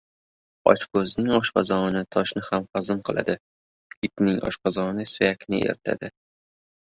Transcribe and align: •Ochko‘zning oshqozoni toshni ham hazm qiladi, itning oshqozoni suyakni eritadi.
•Ochko‘zning 0.71 1.27
oshqozoni 1.39 2.01
toshni 2.15 2.43
ham 2.47 2.65
hazm 2.77 3.03
qiladi, 3.09 3.35
itning 4.09 4.41
oshqozoni 4.49 5.05
suyakni 5.13 5.63
eritadi. 5.69 6.11